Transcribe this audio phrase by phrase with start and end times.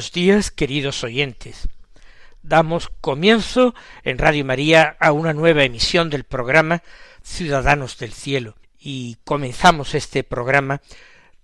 [0.00, 1.68] Buenos días, queridos oyentes.
[2.40, 6.82] Damos comienzo en Radio María a una nueva emisión del programa
[7.22, 10.80] Ciudadanos del Cielo y comenzamos este programa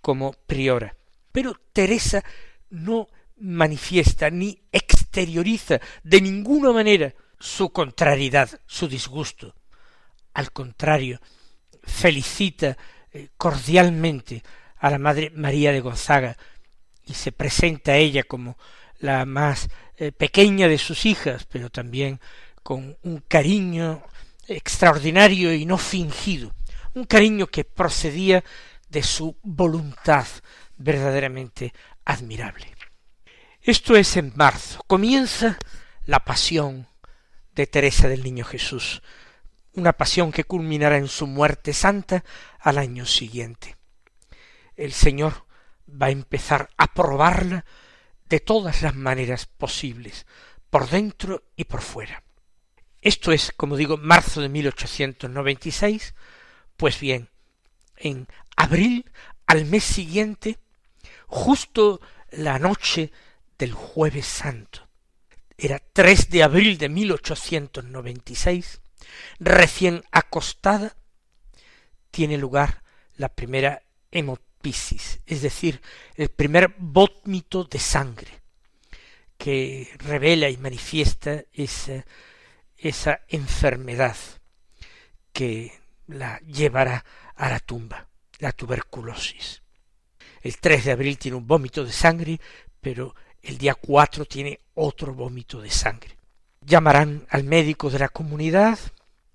[0.00, 0.94] como priora.
[1.32, 2.22] Pero Teresa
[2.70, 9.54] no manifiesta ni exterioriza de ninguna manera su contrariedad, su disgusto.
[10.34, 11.20] Al contrario,
[11.82, 12.76] felicita
[13.12, 14.42] eh, cordialmente
[14.78, 16.36] a la Madre María de Gonzaga
[17.06, 18.56] y se presenta a ella como
[18.98, 22.20] la más eh, pequeña de sus hijas, pero también
[22.62, 24.02] con un cariño
[24.48, 26.52] extraordinario y no fingido
[26.94, 28.44] un cariño que procedía
[28.88, 30.26] de su voluntad
[30.76, 31.72] verdaderamente
[32.04, 32.74] admirable.
[33.62, 34.82] Esto es en marzo.
[34.86, 35.58] Comienza
[36.06, 36.86] la pasión
[37.54, 39.02] de Teresa del Niño Jesús,
[39.72, 42.24] una pasión que culminará en su muerte santa
[42.60, 43.76] al año siguiente.
[44.76, 45.46] El Señor
[45.88, 47.64] va a empezar a probarla
[48.28, 50.26] de todas las maneras posibles,
[50.70, 52.22] por dentro y por fuera.
[53.00, 56.14] Esto es, como digo, marzo de 1896,
[56.76, 57.30] pues bien,
[57.96, 58.26] en
[58.56, 59.10] abril,
[59.46, 60.58] al mes siguiente,
[61.26, 63.12] justo la noche
[63.58, 64.88] del jueves santo,
[65.56, 68.80] era 3 de abril de 1896,
[69.38, 70.96] recién acostada,
[72.10, 72.82] tiene lugar
[73.16, 75.80] la primera hemopisis, es decir,
[76.16, 78.42] el primer vómito de sangre,
[79.36, 82.04] que revela y manifiesta esa,
[82.76, 84.16] esa enfermedad
[85.32, 87.04] que la llevará
[87.34, 89.62] a la tumba, la tuberculosis.
[90.42, 92.40] El 3 de abril tiene un vómito de sangre,
[92.80, 96.16] pero el día 4 tiene otro vómito de sangre.
[96.60, 98.78] Llamarán al médico de la comunidad,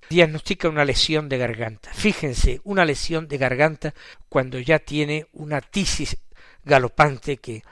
[0.09, 1.91] diagnostica una lesión de garganta.
[1.94, 3.94] Fíjense, una lesión de garganta
[4.28, 6.18] cuando ya tiene una tisis
[6.63, 7.63] galopante que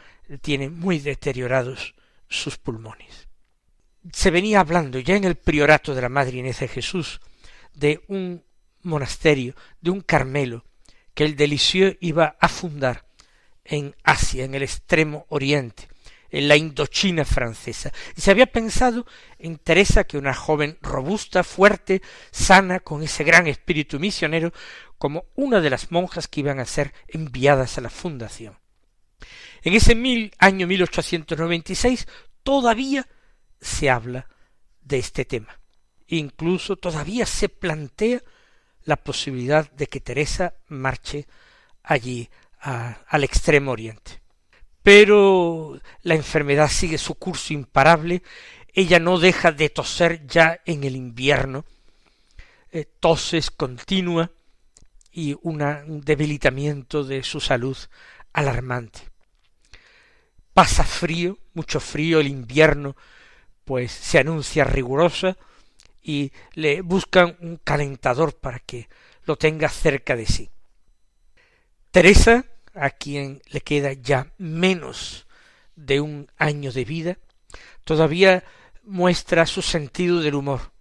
[0.41, 1.96] tiene muy deteriorados
[2.28, 3.28] sus pulmones.
[4.12, 7.19] Se venía hablando ya en el priorato de la Madre Inés de Jesús
[7.74, 8.44] de un
[8.81, 10.65] monasterio de un Carmelo
[11.13, 13.07] que el Delicieux iba a fundar
[13.66, 15.87] en Asia, en el extremo oriente,
[16.29, 17.91] en la Indochina francesa.
[18.16, 19.05] Y se había pensado
[19.40, 24.53] en Teresa, que una joven robusta, fuerte, sana, con ese gran espíritu misionero,
[24.97, 28.57] como una de las monjas que iban a ser enviadas a la fundación.
[29.63, 32.07] En ese mil, año 1896
[32.43, 33.07] todavía
[33.59, 34.28] se habla
[34.81, 35.59] de este tema.
[36.07, 38.22] Incluso todavía se plantea
[38.87, 41.28] la posibilidad de que Teresa marche
[41.84, 42.29] allí
[42.61, 44.22] al extremo oriente.
[44.81, 48.23] Pero la enfermedad sigue su curso imparable,
[48.73, 51.66] ella no deja de toser ya en el invierno,
[52.72, 54.31] eh, toses continua
[55.11, 57.78] y un debilitamiento de su salud
[58.31, 59.01] alarmante.
[60.53, 62.95] Pasa frío, mucho frío, el invierno
[63.66, 65.35] pues se anuncia rigurosa,
[66.07, 68.87] y le buscan un calentador para que
[69.25, 70.49] lo tenga cerca de sí.
[71.91, 75.27] Teresa, a quien le queda ya menos
[75.75, 77.17] de un año de vida,
[77.83, 78.45] todavía
[78.83, 80.71] muestra su sentido del humor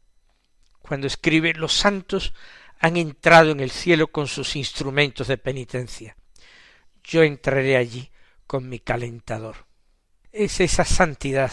[0.86, 2.32] cuando escribe los santos
[2.78, 6.16] han entrado en el cielo con sus instrumentos de penitencia.
[7.02, 8.10] Yo entraré allí
[8.46, 9.66] con mi calentador.
[10.30, 11.50] Es esa santidad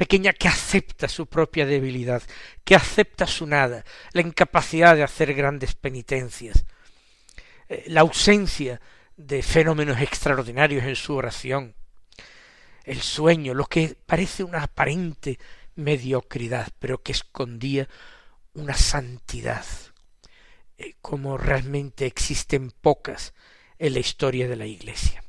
[0.00, 2.22] pequeña que acepta su propia debilidad,
[2.64, 6.64] que acepta su nada, la incapacidad de hacer grandes penitencias,
[7.68, 8.80] eh, la ausencia
[9.18, 11.74] de fenómenos extraordinarios en su oración,
[12.84, 15.38] el sueño, lo que parece una aparente
[15.74, 17.86] mediocridad, pero que escondía
[18.54, 19.66] una santidad,
[20.78, 23.34] eh, como realmente existen pocas
[23.78, 25.22] en la historia de la Iglesia.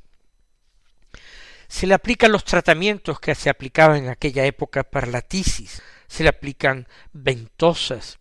[1.72, 6.24] Se le aplican los tratamientos que se aplicaban en aquella época para la tisis, se
[6.24, 8.20] le aplican ventosas,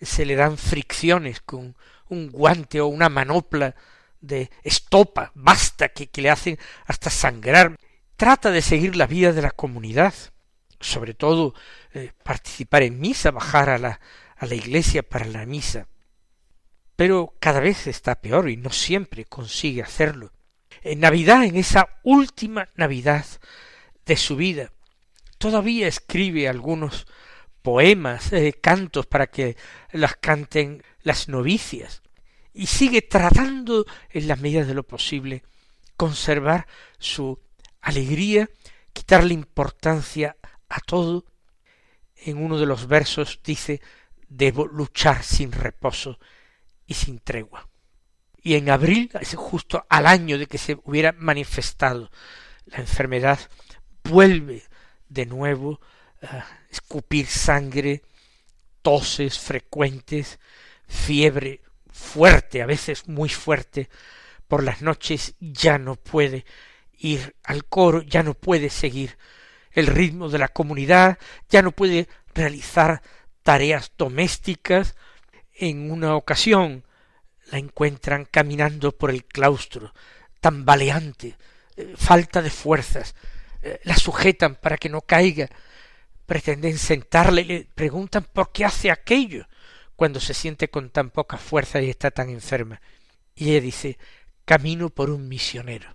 [0.00, 1.76] se le dan fricciones con
[2.10, 3.74] un guante o una manopla
[4.20, 7.76] de estopa, basta, que, le hacen hasta sangrar.
[8.16, 10.14] Trata de seguir la vida de la comunidad,
[10.78, 11.54] sobre todo
[11.94, 14.00] eh, participar en misa, bajar a la,
[14.36, 15.88] a la iglesia para la misa.
[16.94, 20.30] Pero cada vez está peor y no siempre consigue hacerlo
[20.82, 23.24] en Navidad, en esa última Navidad
[24.04, 24.72] de su vida,
[25.38, 27.06] todavía escribe algunos
[27.62, 29.56] poemas, eh, cantos para que
[29.92, 32.02] las canten las novicias,
[32.52, 35.42] y sigue tratando en la medida de lo posible
[35.96, 36.66] conservar
[36.98, 37.40] su
[37.80, 38.50] alegría,
[38.92, 40.36] quitarle importancia
[40.68, 41.24] a todo.
[42.16, 43.80] En uno de los versos dice
[44.28, 46.18] debo luchar sin reposo
[46.86, 47.71] y sin tregua
[48.42, 52.10] y en abril, justo al año de que se hubiera manifestado
[52.66, 53.38] la enfermedad,
[54.04, 54.64] vuelve
[55.08, 55.80] de nuevo
[56.22, 58.02] a escupir sangre,
[58.82, 60.40] toses frecuentes,
[60.88, 61.60] fiebre
[61.90, 63.88] fuerte, a veces muy fuerte,
[64.48, 66.44] por las noches ya no puede
[66.98, 69.18] ir al coro, ya no puede seguir
[69.70, 71.18] el ritmo de la comunidad,
[71.48, 73.02] ya no puede realizar
[73.42, 74.96] tareas domésticas.
[75.54, 76.84] En una ocasión
[77.52, 79.92] la encuentran caminando por el claustro,
[80.40, 81.36] tambaleante,
[81.76, 83.14] eh, falta de fuerzas,
[83.60, 85.50] eh, la sujetan para que no caiga,
[86.24, 89.46] pretenden sentarle le preguntan por qué hace aquello
[89.96, 92.80] cuando se siente con tan poca fuerza y está tan enferma.
[93.34, 93.98] Y ella dice
[94.46, 95.94] camino por un misionero.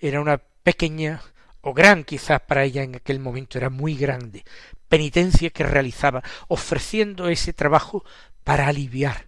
[0.00, 1.20] Era una pequeña
[1.60, 4.44] o gran quizás para ella en aquel momento era muy grande,
[4.88, 8.02] penitencia que realizaba, ofreciendo ese trabajo
[8.44, 9.26] para aliviar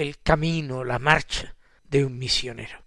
[0.00, 1.54] el camino, la marcha
[1.84, 2.84] de un misionero.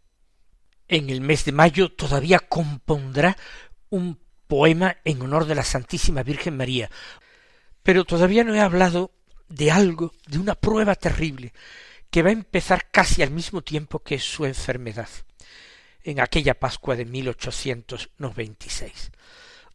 [0.88, 3.38] En el mes de mayo todavía compondrá
[3.89, 6.89] un poema en honor de la Santísima Virgen María.
[7.81, 9.12] Pero todavía no he hablado
[9.50, 11.54] de algo, de una prueba terrible,
[12.10, 15.10] que va a empezar casi al mismo tiempo que su enfermedad,
[16.04, 19.12] en aquella Pascua de 1896.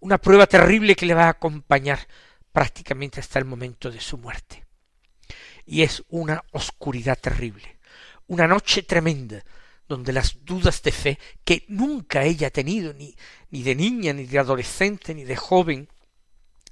[0.01, 2.07] Una prueba terrible que le va a acompañar
[2.53, 4.68] prácticamente hasta el momento de su muerte
[5.69, 7.79] y es una oscuridad terrible,
[8.27, 9.45] una noche tremenda,
[9.87, 13.15] donde las dudas de fe que nunca ella ha tenido, ni,
[13.51, 15.89] ni de niña, ni de adolescente, ni de joven,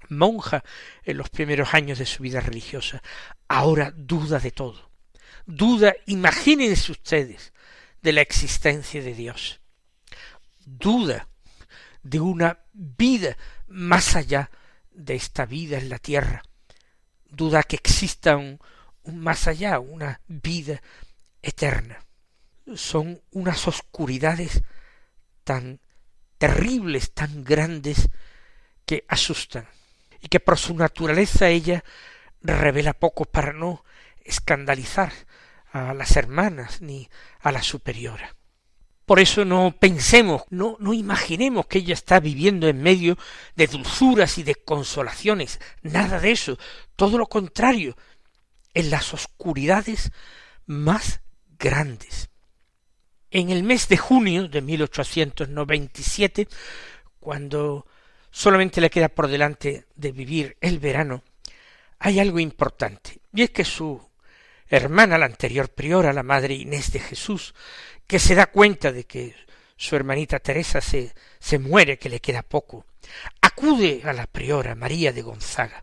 [0.08, 0.64] monja
[1.04, 3.02] en los primeros años de su vida religiosa,
[3.48, 4.90] ahora duda de todo.
[5.44, 7.52] Duda, imagínense ustedes,
[8.00, 9.60] de la existencia de Dios.
[10.64, 11.28] Duda
[12.02, 13.36] de una vida
[13.68, 14.50] más allá
[14.90, 16.42] de esta vida en la tierra.
[17.28, 18.58] Duda que exista un,
[19.12, 20.82] más allá, una vida
[21.42, 21.98] eterna.
[22.74, 24.62] Son unas oscuridades
[25.44, 25.80] tan
[26.38, 28.08] terribles, tan grandes,
[28.84, 29.66] que asustan,
[30.20, 31.84] y que por su naturaleza ella
[32.40, 33.84] revela poco para no
[34.24, 35.12] escandalizar
[35.72, 37.08] a las hermanas ni
[37.40, 38.34] a la superiora.
[39.04, 43.16] Por eso no pensemos, no, no imaginemos que ella está viviendo en medio
[43.54, 46.58] de dulzuras y de consolaciones, nada de eso,
[46.96, 47.96] todo lo contrario,
[48.76, 50.12] en las oscuridades
[50.66, 51.22] más
[51.58, 52.28] grandes.
[53.30, 56.46] En el mes de junio de 1897,
[57.18, 57.86] cuando
[58.30, 61.24] solamente le queda por delante de vivir el verano,
[61.98, 64.10] hay algo importante, y es que su
[64.68, 67.54] hermana, la anterior priora, la madre Inés de Jesús,
[68.06, 69.34] que se da cuenta de que
[69.78, 72.84] su hermanita Teresa se, se muere, que le queda poco,
[73.40, 75.82] acude a la priora María de Gonzaga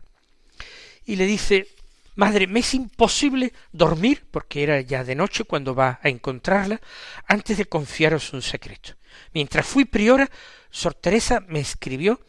[1.04, 1.73] y le dice
[2.14, 6.80] Madre, me es imposible dormir, porque era ya de noche cuando va a encontrarla,
[7.26, 8.94] antes de confiaros un secreto.
[9.32, 10.30] Mientras fui priora,
[10.70, 12.20] Sor Teresa me escribió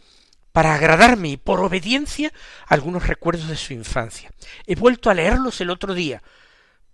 [0.51, 2.31] para agradarme y por obediencia
[2.67, 4.31] algunos recuerdos de su infancia.
[4.65, 6.23] He vuelto a leerlos el otro día,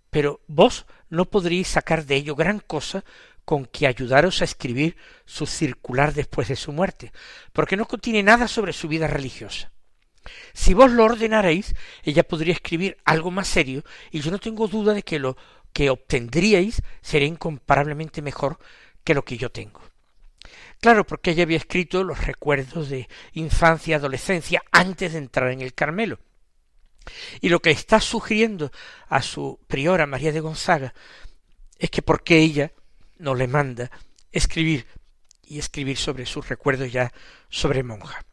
[0.09, 3.05] pero vos no podríais sacar de ello gran cosa
[3.45, 7.11] con que ayudaros a escribir su circular después de su muerte,
[7.53, 9.71] porque no contiene nada sobre su vida religiosa.
[10.53, 11.73] Si vos lo ordenaréis,
[12.03, 15.37] ella podría escribir algo más serio, y yo no tengo duda de que lo
[15.73, 18.59] que obtendríais sería incomparablemente mejor
[19.03, 19.81] que lo que yo tengo.
[20.79, 25.61] Claro, porque ella había escrito los recuerdos de infancia y adolescencia antes de entrar en
[25.61, 26.19] el Carmelo.
[27.39, 28.71] Y lo que está sugiriendo
[29.07, 30.93] a su priora María de Gonzaga
[31.77, 32.71] es que porque ella
[33.17, 33.91] no le manda
[34.31, 34.87] escribir
[35.43, 37.11] y escribir sobre sus recuerdos ya
[37.49, 38.25] sobre monja.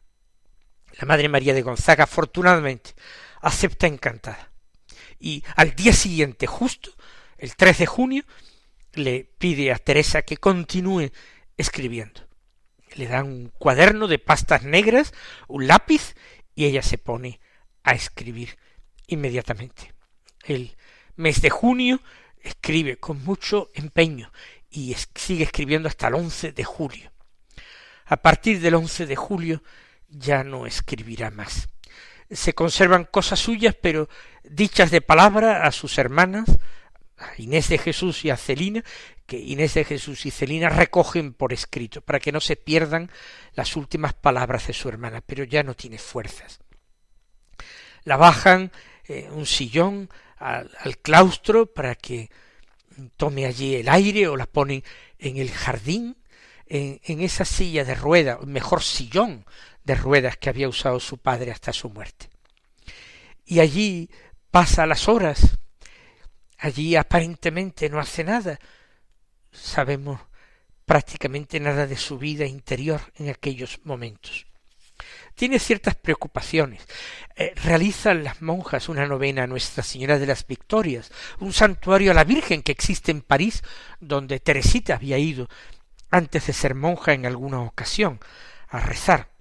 [0.99, 2.91] La Madre María de Gonzaga, afortunadamente,
[3.41, 4.51] acepta encantada.
[5.17, 6.91] Y al día siguiente, justo,
[7.37, 8.23] el 3 de junio,
[8.93, 11.09] le pide a Teresa que continúe
[11.55, 12.27] escribiendo.
[12.95, 15.13] Le dan un cuaderno de pastas negras,
[15.47, 16.15] un lápiz,
[16.53, 17.39] y ella se pone
[17.83, 18.57] a escribir
[19.07, 19.93] inmediatamente.
[20.43, 20.75] El
[21.15, 22.01] mes de junio
[22.41, 24.33] escribe con mucho empeño
[24.69, 27.11] y sigue escribiendo hasta el 11 de julio.
[28.05, 29.63] A partir del 11 de julio
[30.09, 31.69] ya no escribirá más.
[32.29, 34.09] Se conservan cosas suyas, pero
[34.43, 36.45] dichas de palabra a sus hermanas,
[37.17, 38.83] a Inés de Jesús y a Celina,
[39.25, 43.11] que Inés de Jesús y Celina recogen por escrito, para que no se pierdan
[43.53, 46.59] las últimas palabras de su hermana, pero ya no tiene fuerzas.
[48.03, 48.71] La bajan
[49.07, 50.69] eh, un sillón al,
[51.01, 52.29] claustro para que
[53.17, 54.83] tome allí el aire o la ponen
[55.17, 56.17] en el jardín,
[56.65, 59.45] en, en esa silla de rueda, mejor sillón
[59.89, 62.29] de ruedas que había usado su padre hasta su muerte.
[63.43, 64.07] Y allí
[64.51, 65.57] pasa las horas,
[66.59, 68.59] allí aparentemente no hace nada,
[69.51, 70.19] sabemos
[70.85, 74.45] prácticamente nada de su vida interior en aquellos momentos.
[75.33, 76.85] Tiene ciertas preocupaciones.
[77.35, 82.13] Eh, realizan las monjas una novena a Nuestra Señora de las Victorias, un santuario a
[82.13, 83.63] la Virgen que existe en París,
[83.99, 85.49] donde Teresita había ido
[86.11, 88.19] antes de ser monja en alguna ocasión
[88.67, 89.38] a rezar.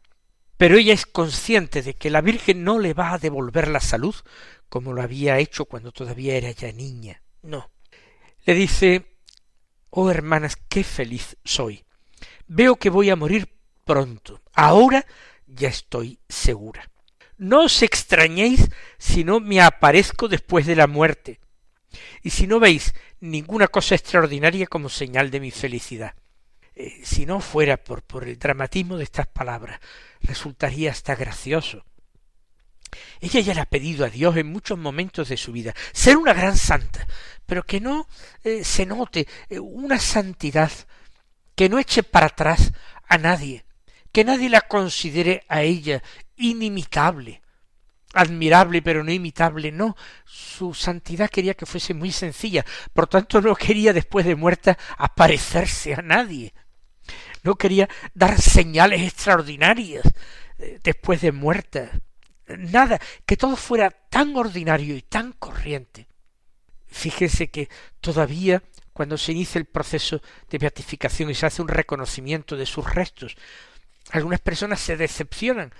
[0.58, 4.14] Pero ella es consciente de que la Virgen no le va a devolver la salud
[4.68, 7.22] como lo había hecho cuando todavía era ya niña.
[7.42, 7.70] No.
[8.44, 9.06] Le dice
[9.90, 11.84] Oh hermanas, qué feliz soy.
[12.46, 13.48] Veo que voy a morir
[13.84, 14.42] pronto.
[14.52, 15.06] Ahora
[15.46, 16.90] ya estoy segura.
[17.38, 21.40] No os extrañéis si no me aparezco después de la muerte,
[22.22, 26.14] y si no veis ninguna cosa extraordinaria como señal de mi felicidad.
[26.80, 29.80] Eh, si no fuera por, el dramatismo de estas palabras,
[30.20, 31.84] resultaría hasta gracioso.
[33.20, 36.32] Ella ya le ha pedido a Dios en muchos momentos de su vida ser una
[36.32, 37.04] gran santa,
[37.46, 38.06] pero que no
[38.44, 40.70] eh, se note eh, una santidad
[41.56, 42.72] que no eche para atrás
[43.08, 43.64] a nadie,
[44.12, 46.00] que nadie la considere a ella
[46.36, 47.42] inimitable,
[48.14, 53.56] admirable pero no imitable, no, su santidad quería que fuese muy sencilla, por tanto no
[53.56, 56.54] quería después de muerta aparecerse a nadie,
[57.42, 60.04] no quería dar señales extraordinarias
[60.58, 61.90] eh, después de muerta.
[62.46, 66.06] Nada, que todo fuera tan ordinario y tan corriente.
[66.86, 67.68] Fíjese que
[68.00, 72.92] todavía cuando se inicia el proceso de beatificación y se hace un reconocimiento de sus
[72.92, 73.36] restos,
[74.10, 75.72] algunas personas se decepcionan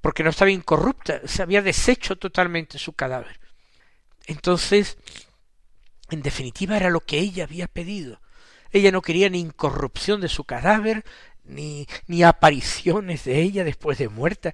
[0.00, 3.40] porque no estaba incorrupta, se había deshecho totalmente su cadáver.
[4.26, 4.98] Entonces,
[6.10, 8.20] en definitiva, era lo que ella había pedido.
[8.76, 11.02] Ella no quería ni incorrupción de su cadáver,
[11.44, 14.52] ni, ni apariciones de ella después de muerta,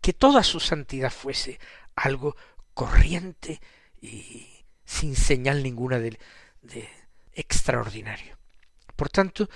[0.00, 1.60] que toda su santidad fuese
[1.94, 2.34] algo
[2.74, 3.60] corriente
[4.02, 4.44] y
[4.84, 6.18] sin señal ninguna de,
[6.62, 6.88] de
[7.32, 8.36] extraordinario.
[8.96, 9.48] Por tanto,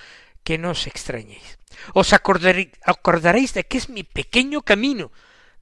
[0.45, 1.59] que no os extrañéis.
[1.93, 5.11] Os acordaréis de que es mi pequeño camino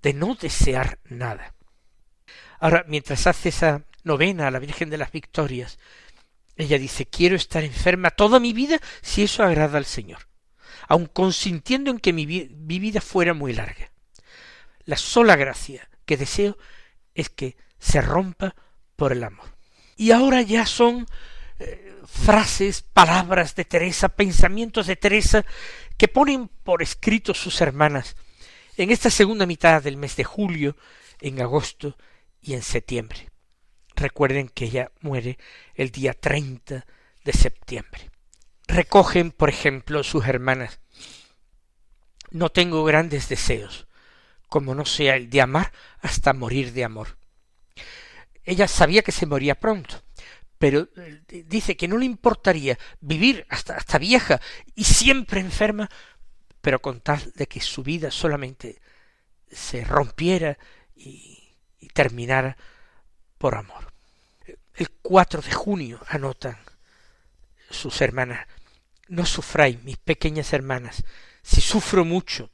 [0.02, 1.54] de no desear nada.
[2.60, 5.78] Ahora, mientras hace esa novena a la Virgen de las Victorias,
[6.62, 10.28] ella dice, quiero estar enferma toda mi vida si eso agrada al Señor,
[10.88, 13.92] aun consintiendo en que mi, vida fuera muy larga.
[14.84, 16.56] La sola gracia que deseo
[17.14, 18.54] es que se rompa
[18.96, 19.56] por el amor.
[19.96, 21.06] Y ahora ya son
[21.58, 25.44] eh, frases, palabras de Teresa, pensamientos de Teresa
[25.96, 28.16] que ponen por escrito sus hermanas
[28.76, 30.76] en esta segunda mitad del mes de julio,
[31.20, 31.96] en agosto
[32.40, 33.31] y en septiembre.
[33.96, 35.38] Recuerden que ella muere
[35.74, 36.86] el día 30
[37.24, 38.10] de septiembre.
[38.66, 40.80] Recogen, por ejemplo, sus hermanas.
[42.30, 43.86] No tengo grandes deseos,
[44.48, 47.18] como no sea el de amar hasta morir de amor.
[48.44, 50.02] Ella sabía que se moría pronto,
[50.58, 54.40] pero eh, dice que no le importaría vivir hasta, hasta vieja
[54.74, 55.88] y siempre enferma,
[56.60, 58.80] pero con tal de que su vida solamente
[59.50, 60.58] se rompiera
[60.96, 62.56] y, y terminara
[63.42, 63.92] por amor.
[64.72, 66.56] El 4 de junio anotan
[67.70, 68.46] sus hermanas,
[69.08, 71.02] no sufráis, mis pequeñas hermanas,
[71.42, 72.52] si sufro mucho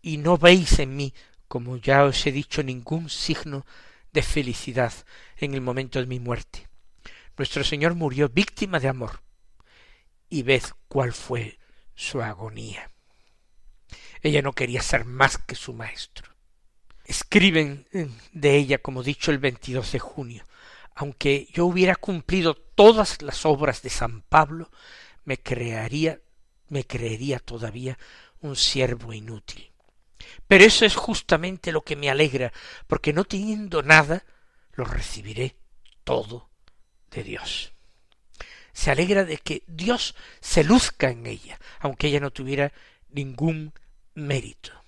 [0.00, 1.12] y no veis en mí
[1.46, 3.66] como ya os he dicho, ningún signo
[4.14, 4.94] de felicidad
[5.36, 6.68] en el momento de mi muerte.
[7.36, 9.20] Nuestro Señor murió víctima de amor.
[10.30, 11.58] Y ved cuál fue
[11.94, 12.90] su agonía.
[14.22, 16.33] Ella no quería ser más que su maestro.
[17.04, 17.86] Escriben
[18.32, 20.44] de ella, como dicho, el 22 de junio.
[20.94, 24.70] Aunque yo hubiera cumplido todas las obras de San Pablo,
[25.24, 26.20] me crearía,
[26.68, 27.98] me creería todavía
[28.40, 29.70] un siervo inútil.
[30.46, 32.52] Pero eso es justamente lo que me alegra,
[32.86, 34.24] porque no teniendo nada,
[34.72, 35.56] lo recibiré
[36.04, 36.48] todo
[37.10, 37.72] de Dios.
[38.72, 42.72] Se alegra de que Dios se luzca en ella, aunque ella no tuviera
[43.10, 43.72] ningún
[44.14, 44.83] mérito.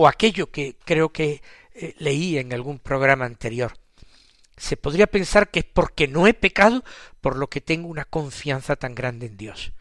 [0.00, 1.42] O aquello que creo que
[1.74, 3.76] eh, leí en algún programa anterior.
[4.56, 6.84] Se podría pensar que es porque no he pecado
[7.20, 9.72] por lo que tengo una confianza tan grande en Dios.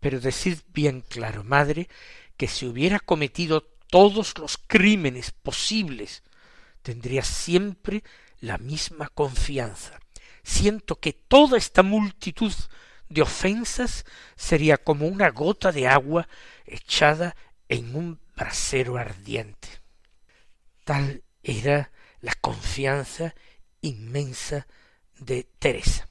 [0.00, 1.88] Pero decid bien claro, madre,
[2.36, 6.22] que si hubiera cometido todos los crímenes posibles,
[6.82, 8.04] tendría siempre
[8.40, 9.98] la misma confianza.
[10.42, 12.52] Siento que toda esta multitud
[13.08, 14.04] de ofensas
[14.36, 16.28] sería como una gota de agua
[16.66, 17.34] echada
[17.70, 19.68] en un brasero ardiente.
[20.84, 23.34] Tal era la confianza
[23.80, 24.66] inmensa
[25.18, 26.08] de Teresa.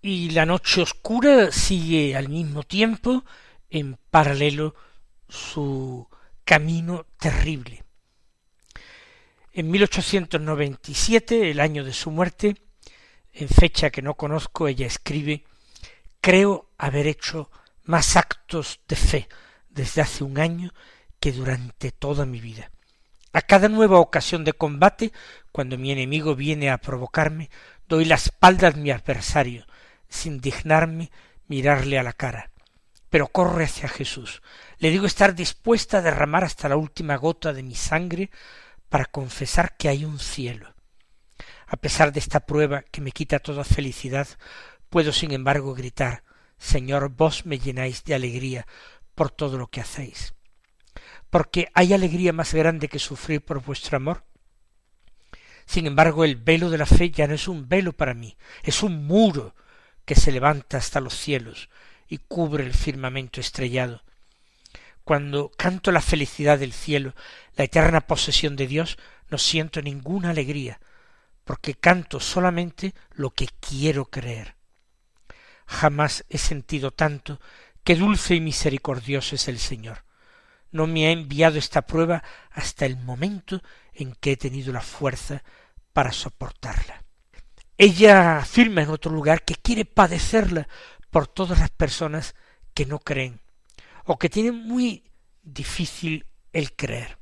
[0.00, 3.24] Y la noche oscura sigue al mismo tiempo
[3.70, 4.74] en paralelo
[5.28, 6.06] su
[6.44, 7.84] camino terrible.
[9.52, 12.56] En 1897, el año de su muerte,
[13.32, 15.44] en fecha que no conozco, ella escribe
[16.20, 17.50] Creo haber hecho
[17.84, 19.28] más actos de fe
[19.74, 20.72] desde hace un año
[21.20, 22.70] que durante toda mi vida.
[23.32, 25.12] A cada nueva ocasión de combate,
[25.50, 27.50] cuando mi enemigo viene a provocarme,
[27.88, 29.66] doy la espalda a mi adversario,
[30.08, 31.10] sin dignarme
[31.48, 32.50] mirarle a la cara.
[33.10, 34.42] Pero corre hacia Jesús.
[34.78, 38.30] Le digo estar dispuesta a derramar hasta la última gota de mi sangre
[38.88, 40.74] para confesar que hay un cielo.
[41.66, 44.28] A pesar de esta prueba que me quita toda felicidad,
[44.90, 46.22] puedo sin embargo gritar
[46.58, 48.66] Señor, vos me llenáis de alegría
[49.14, 50.34] por todo lo que hacéis.
[51.30, 54.24] Porque hay alegría más grande que sufrir por vuestro amor.
[55.66, 58.82] Sin embargo, el velo de la fe ya no es un velo para mí, es
[58.82, 59.54] un muro
[60.04, 61.70] que se levanta hasta los cielos
[62.06, 64.02] y cubre el firmamento estrellado.
[65.04, 67.14] Cuando canto la felicidad del cielo,
[67.56, 68.98] la eterna posesión de Dios,
[69.30, 70.80] no siento ninguna alegría,
[71.44, 74.56] porque canto solamente lo que quiero creer.
[75.66, 77.40] Jamás he sentido tanto
[77.84, 80.04] Qué dulce y misericordioso es el Señor.
[80.72, 85.44] No me ha enviado esta prueba hasta el momento en que he tenido la fuerza
[85.92, 87.04] para soportarla.
[87.76, 90.66] Ella afirma en otro lugar que quiere padecerla
[91.10, 92.34] por todas las personas
[92.72, 93.40] que no creen
[94.04, 95.04] o que tienen muy
[95.42, 97.18] difícil el creer.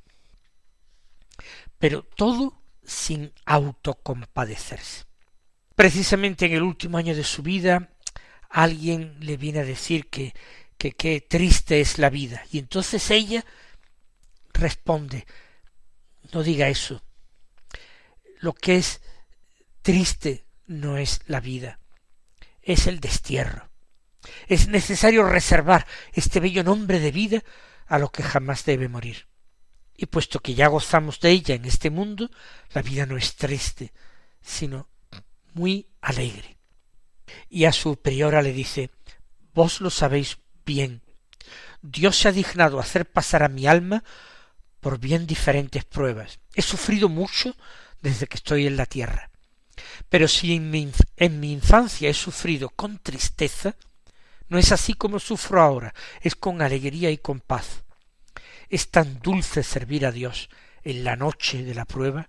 [1.79, 5.07] Pero todo sin autocompadecerse.
[5.75, 7.90] Precisamente en el último año de su vida
[8.52, 10.34] alguien le viene a decir que
[10.82, 12.42] que qué triste es la vida.
[12.50, 13.44] Y entonces ella
[14.52, 15.26] responde,
[16.32, 17.04] no diga eso.
[18.40, 19.00] Lo que es
[19.82, 21.78] triste no es la vida,
[22.62, 23.70] es el destierro.
[24.48, 27.44] Es necesario reservar este bello nombre de vida
[27.86, 29.28] a lo que jamás debe morir.
[29.96, 32.28] Y puesto que ya gozamos de ella en este mundo,
[32.74, 33.92] la vida no es triste,
[34.40, 34.88] sino
[35.54, 36.62] muy alegre
[37.49, 38.90] y a su priora le dice
[39.55, 41.03] Vos lo sabéis bien.
[41.83, 44.03] Dios se ha dignado hacer pasar a mi alma
[44.81, 46.38] por bien diferentes pruebas.
[46.55, 47.55] He sufrido mucho
[48.01, 49.31] desde que estoy en la tierra.
[50.09, 53.77] Pero si en mi, en mi infancia he sufrido con tristeza,
[54.49, 57.83] no es así como sufro ahora, es con alegría y con paz.
[58.68, 60.49] Es tan dulce servir a Dios
[60.83, 62.29] en la noche de la prueba.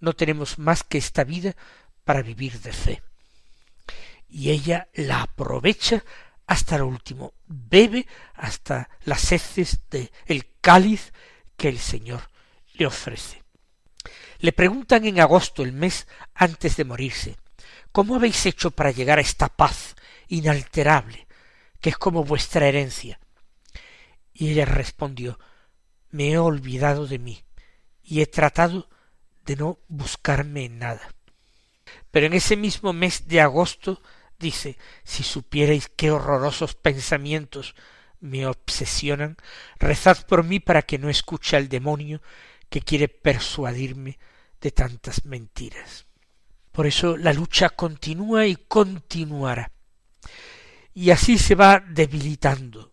[0.00, 1.56] No tenemos más que esta vida
[2.04, 3.02] para vivir de fe
[4.36, 6.04] y ella la aprovecha
[6.46, 11.14] hasta lo último, bebe hasta las heces de el cáliz
[11.56, 12.28] que el Señor
[12.74, 13.42] le ofrece.
[14.40, 17.38] Le preguntan en agosto, el mes antes de morirse,
[17.92, 19.96] ¿cómo habéis hecho para llegar a esta paz
[20.28, 21.26] inalterable,
[21.80, 23.18] que es como vuestra herencia?
[24.34, 25.38] Y ella respondió,
[26.10, 27.42] me he olvidado de mí
[28.02, 28.90] y he tratado
[29.46, 31.08] de no buscarme en nada.
[32.10, 34.02] Pero en ese mismo mes de agosto
[34.38, 37.74] dice si supierais qué horrorosos pensamientos
[38.20, 39.36] me obsesionan,
[39.78, 42.22] rezad por mí para que no escuche al demonio
[42.68, 44.18] que quiere persuadirme
[44.60, 46.06] de tantas mentiras.
[46.72, 49.70] Por eso la lucha continúa y continuará.
[50.94, 52.92] Y así se va debilitando.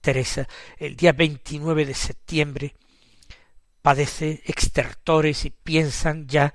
[0.00, 2.74] Teresa, el día 29 de septiembre,
[3.82, 6.54] padece extertores y piensan ya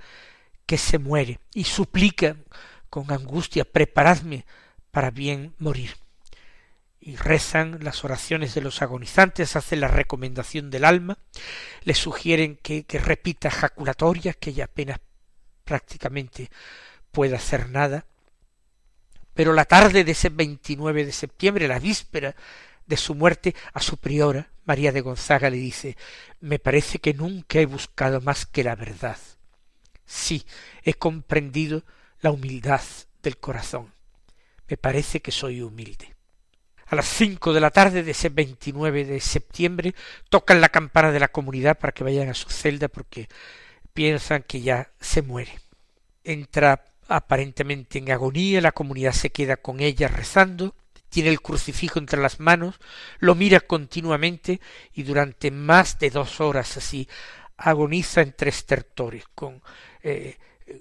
[0.65, 2.45] que se muere y suplican
[2.93, 4.45] con angustia preparadme
[4.91, 5.95] para bien morir
[6.99, 11.17] y rezan las oraciones de los agonizantes, hacen la recomendación del alma,
[11.85, 14.99] le sugieren que, que repita jaculatorias, que ella apenas
[15.63, 16.51] prácticamente
[17.11, 18.05] puede hacer nada.
[19.33, 22.35] Pero la tarde de ese 29 de septiembre, la víspera
[22.85, 25.97] de su muerte, a su priora, María de Gonzaga, le dice
[26.41, 29.17] Me parece que nunca he buscado más que la verdad.
[30.05, 30.45] Sí,
[30.83, 31.83] he comprendido
[32.23, 32.81] la humildad
[33.21, 33.93] del corazón.
[34.67, 36.13] Me parece que soy humilde
[36.93, 39.95] a las cinco de la tarde de ese 29 de septiembre
[40.29, 43.29] tocan la campana de la comunidad para que vayan a su celda porque
[43.93, 45.59] piensan que ya se muere.
[46.23, 50.75] Entra aparentemente en agonía, la comunidad se queda con ella rezando,
[51.09, 52.79] tiene el crucifijo entre las manos,
[53.17, 54.61] lo mira continuamente
[54.93, 57.07] y durante más de dos horas así
[57.57, 59.63] agoniza entre estertores, con
[60.03, 60.37] eh,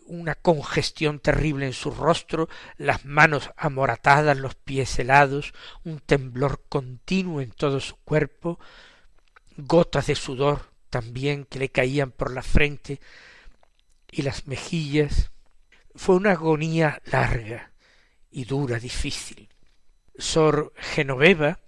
[0.07, 5.53] una congestión terrible en su rostro, las manos amoratadas, los pies helados,
[5.85, 8.59] un temblor continuo en todo su cuerpo,
[9.57, 13.01] gotas de sudor también que le caían por la frente
[14.11, 15.31] y las mejillas.
[15.95, 17.73] Fue una agonía larga
[18.31, 19.49] y dura, difícil.
[20.19, 21.61] Sor Genoveva,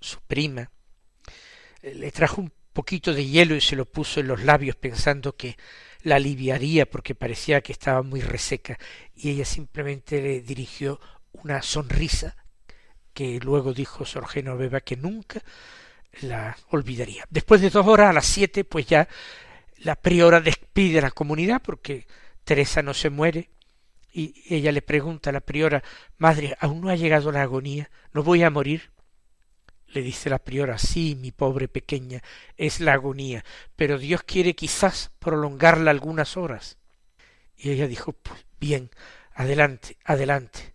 [0.00, 0.70] su prima,
[1.82, 5.56] le trajo un poquito de hielo y se lo puso en los labios pensando que
[6.06, 8.78] la aliviaría porque parecía que estaba muy reseca
[9.16, 11.00] y ella simplemente le dirigió
[11.32, 12.36] una sonrisa
[13.12, 15.42] que luego dijo Sor Genoveva que nunca
[16.20, 17.24] la olvidaría.
[17.28, 19.08] Después de dos horas, a las siete, pues ya
[19.78, 22.06] la priora despide a la comunidad porque
[22.44, 23.50] Teresa no se muere
[24.12, 25.82] y ella le pregunta a la priora
[26.18, 28.92] Madre, aún no ha llegado la agonía, no voy a morir
[29.88, 32.22] le dice la priora, sí, mi pobre pequeña,
[32.56, 33.44] es la agonía,
[33.76, 36.78] pero Dios quiere quizás prolongarla algunas horas.
[37.56, 38.90] Y ella dijo, pues bien,
[39.32, 40.74] adelante, adelante.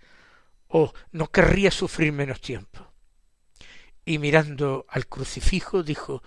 [0.68, 2.92] Oh, no querría sufrir menos tiempo.
[4.06, 6.24] Y mirando al crucifijo dijo,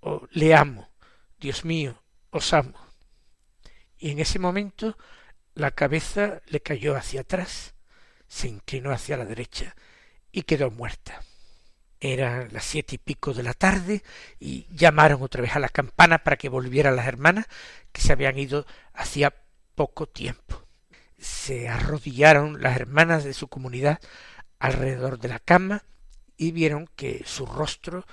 [0.00, 0.90] oh, le amo,
[1.38, 2.78] Dios mío, os amo.
[3.98, 4.96] Y en ese momento
[5.54, 7.74] la cabeza le cayó hacia atrás,
[8.28, 9.74] se inclinó hacia la derecha
[10.32, 11.22] y quedó muerta.
[12.00, 14.02] Eran las siete y pico de la tarde
[14.38, 17.46] y llamaron otra vez a la campana para que volvieran las hermanas
[17.92, 19.34] que se habían ido hacía
[19.74, 20.66] poco tiempo.
[21.18, 24.00] Se arrodillaron las hermanas de su comunidad
[24.58, 25.82] alrededor de la cama
[26.38, 28.06] y vieron que su rostro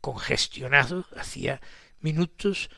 [0.00, 1.60] congestionado hacía
[2.00, 2.70] minutos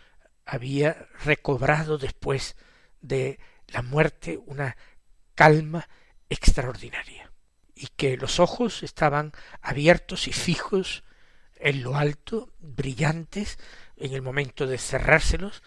[0.47, 2.57] había recobrado después
[3.03, 4.79] de la muerte una
[5.35, 5.89] calma
[6.31, 7.34] extraordinaria
[7.75, 11.05] y que los ojos estaban abiertos y fijos
[11.57, 13.59] en lo alto, brillantes,
[13.97, 15.63] en el momento de cerrárselos,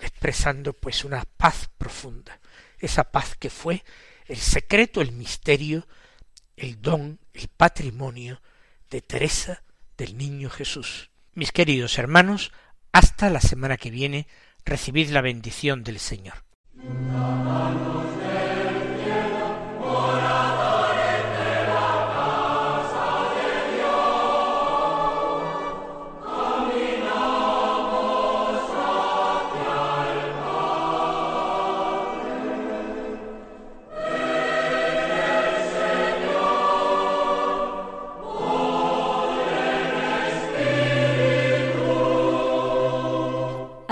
[0.00, 2.40] expresando pues una paz profunda,
[2.78, 3.84] esa paz que fue
[4.26, 5.86] el secreto, el misterio,
[6.56, 8.40] el don, el patrimonio
[8.90, 9.62] de Teresa
[9.96, 11.10] del Niño Jesús.
[11.34, 12.52] Mis queridos hermanos,
[12.92, 14.26] hasta la semana que viene,
[14.64, 16.44] recibid la bendición del Señor.